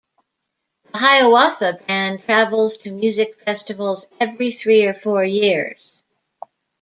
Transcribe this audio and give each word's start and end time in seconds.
The 0.91 0.97
Hiawatha 0.97 1.77
band 1.85 2.23
travels 2.25 2.77
to 2.79 2.91
music 2.91 3.35
festival 3.35 4.01
every 4.19 4.51
three 4.51 4.87
or 4.87 4.95
four 4.95 5.23
years. 5.23 6.03